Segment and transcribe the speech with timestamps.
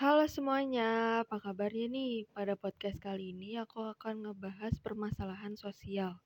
[0.00, 2.24] Halo semuanya, apa kabarnya nih?
[2.32, 6.16] Pada podcast kali ini aku akan ngebahas permasalahan sosial.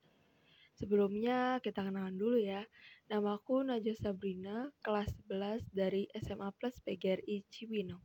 [0.78, 2.62] Sebelumnya kita kenalan dulu ya.
[3.10, 7.98] Namaku Najwa Sabrina, kelas 11 dari SMA Plus PGRI Cibinong.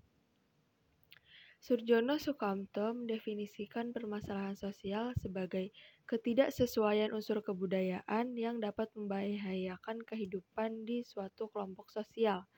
[1.62, 5.70] Surjono Sukamto mendefinisikan permasalahan sosial sebagai
[6.10, 12.50] ketidaksesuaian unsur kebudayaan yang dapat membahayakan kehidupan di suatu kelompok sosial.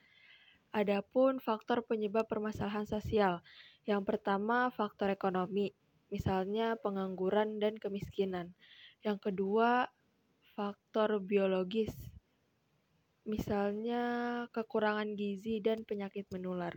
[0.71, 3.43] Adapun faktor penyebab permasalahan sosial,
[3.83, 5.75] yang pertama faktor ekonomi,
[6.07, 8.55] misalnya pengangguran dan kemiskinan.
[9.03, 9.91] Yang kedua,
[10.55, 11.91] faktor biologis,
[13.27, 14.03] misalnya
[14.55, 16.71] kekurangan gizi dan penyakit menular.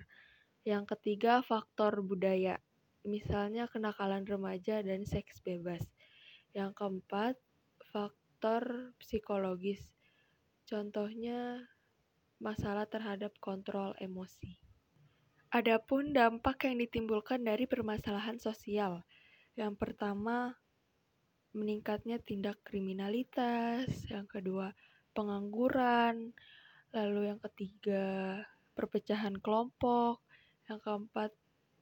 [0.66, 2.58] Yang ketiga, faktor budaya,
[3.06, 5.86] misalnya kenakalan remaja dan seks bebas.
[6.50, 7.38] Yang keempat,
[7.94, 9.86] faktor psikologis,
[10.66, 11.68] contohnya
[12.44, 14.60] masalah terhadap kontrol emosi.
[15.48, 19.00] Adapun dampak yang ditimbulkan dari permasalahan sosial,
[19.56, 20.60] yang pertama
[21.56, 24.76] meningkatnya tindak kriminalitas, yang kedua
[25.16, 26.36] pengangguran,
[26.92, 28.42] lalu yang ketiga
[28.74, 30.20] perpecahan kelompok,
[30.66, 31.30] yang keempat,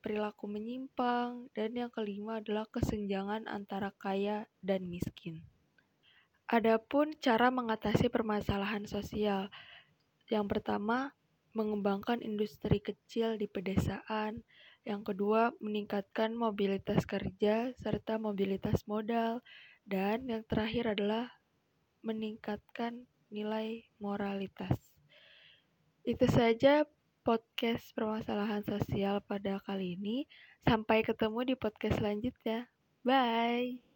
[0.05, 1.49] perilaku menyimpang.
[1.57, 5.41] Dan yang kelima adalah kesenjangan antara kaya dan miskin.
[6.53, 9.49] Adapun cara mengatasi permasalahan sosial.
[10.33, 11.13] Yang pertama,
[11.53, 14.41] mengembangkan industri kecil di pedesaan.
[14.89, 19.45] Yang kedua, meningkatkan mobilitas kerja serta mobilitas modal.
[19.85, 21.29] Dan yang terakhir adalah
[22.01, 24.97] meningkatkan nilai moralitas.
[26.03, 26.89] Itu saja
[27.23, 30.25] podcast permasalahan sosial pada kali ini.
[30.65, 32.73] Sampai ketemu di podcast selanjutnya.
[33.05, 33.92] Bye.